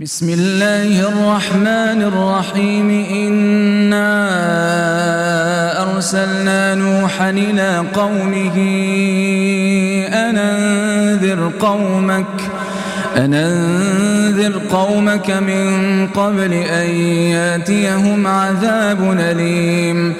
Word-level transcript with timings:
بسم 0.00 0.28
الله 0.28 1.08
الرحمن 1.08 2.02
الرحيم. 2.02 2.90
إنا 2.90 4.10
أرسلنا 5.82 6.74
نوحا 6.74 7.30
إلى 7.30 7.84
قومه 7.94 8.56
أن 10.12 10.38
أنذر 10.38 11.52
قومك 11.60 12.26
أن 13.16 13.34
أنذر 13.34 14.60
قومك 14.70 15.30
من 15.30 16.06
قبل 16.06 16.52
أن 16.52 16.90
ياتيهم 17.30 18.26
عذاب 18.26 19.16
أليم 19.20 20.14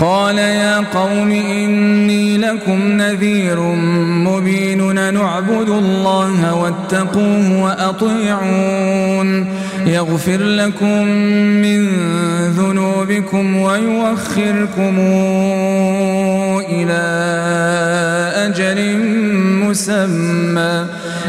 قال 0.00 0.38
يا 0.38 0.78
قوم 0.78 1.30
إني 1.30 2.38
لكم 2.38 2.78
نذير 2.92 3.60
مبين 3.60 5.14
نعبد 5.14 5.68
الله 5.68 6.54
واتقوه 6.54 7.62
وأطيعون 7.62 9.46
يغفر 9.86 10.42
لكم 10.42 11.06
من 11.62 11.88
ذنوبكم 12.48 13.56
ويوخركم 13.56 14.98
إلى 16.68 17.02
أجل 18.46 18.98
مسمى. 19.64 20.86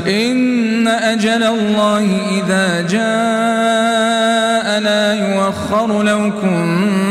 إن 0.07 0.87
أجل 0.87 1.43
الله 1.43 2.05
إذا 2.31 2.81
جاء 2.81 4.79
لا 4.79 5.13
يوخر 5.13 6.03
لو 6.03 6.31
كنتم 6.31 7.10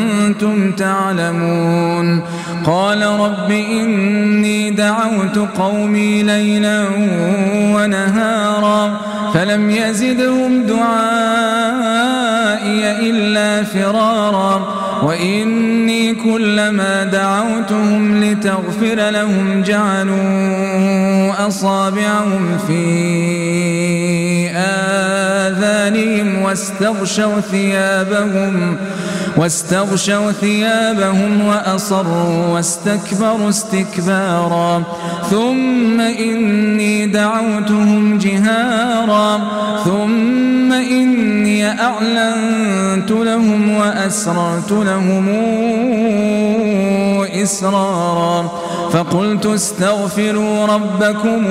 تعلمون 0.76 2.22
قال 2.66 3.02
رب 3.02 3.50
إني 3.50 4.70
دعوت 4.70 5.38
قومي 5.58 6.22
ليلا 6.22 6.84
ونهارا 7.74 9.00
فلم 9.34 9.70
يزدهم 9.70 10.62
دعائي 10.62 10.90
إلا 13.10 13.64
فرارا 13.64 14.80
وإني 15.02 16.14
كلما 16.14 17.04
دعوتهم 17.04 18.24
لتغفر 18.24 19.10
لهم 19.10 19.62
جعلوا 19.62 21.46
أصابعهم 21.46 22.58
في 22.66 22.80
آذانهم 24.50 25.29
واستغشوا 26.50 27.40
ثيابهم 27.40 28.76
واستغشوا 29.36 30.32
ثيابهم 30.32 31.46
وأصروا 31.46 32.46
واستكبروا 32.46 33.48
استكبارا. 33.48 34.82
ثم 35.30 36.00
إني 36.00 37.06
دعوتهم 37.06 38.18
جهارا. 38.18 39.40
ثم 39.84 40.72
إني 40.72 41.80
أعلنت 41.80 43.10
لهم 43.10 43.70
وأسررت 43.70 44.72
لهم 44.72 45.28
إسرارا. 47.42 48.50
فقلت 48.92 49.46
استغفروا 49.46 50.66
ربكم 50.66 51.46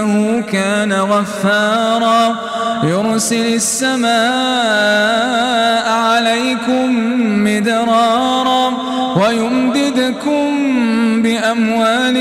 إنه 0.00 0.42
كان 0.52 0.92
غفارا. 0.92 2.36
يرسل 2.84 3.54
السماء 3.54 4.10
عليكم 5.88 6.86
مدرارا 7.44 8.72
ويمددكم 9.16 10.46
بأموال 11.22 12.16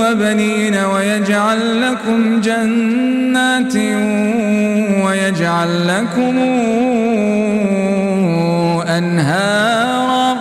وبنين 0.00 0.76
ويجعل 0.76 1.82
لكم 1.82 2.40
جنات 2.40 3.76
ويجعل 5.06 5.88
لكم 5.88 6.38
أنهارا. 8.98 10.36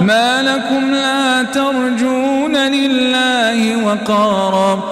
ما 0.00 0.42
لكم 0.42 0.90
لا 0.90 1.42
ترجون 1.42 2.56
لله 2.56 3.86
وقارا. 3.86 4.91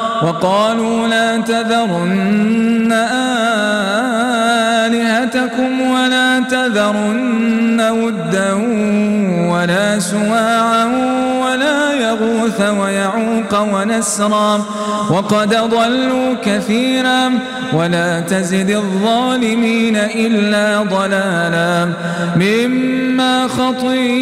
وقالوا 0.23 1.07
لا 1.07 1.37
تذرن 1.37 2.91
آلهتكم 4.85 5.81
ولا 5.81 6.39
تذرن 6.39 7.81
ودا 7.81 8.53
ولا 9.51 9.99
سواعا 9.99 10.85
ولا 11.41 11.93
يغوث 11.93 12.61
ويعوق 12.61 13.59
ونسرا 13.73 14.65
وقد 15.11 15.49
ضلوا 15.49 16.35
كثيرا 16.45 17.31
ولا 17.73 18.19
تزد 18.19 18.69
الظالمين 18.69 19.95
إلا 19.95 20.83
ضلالا 20.83 21.89
مما 22.35 23.47
خطيئاتهم 23.47 24.21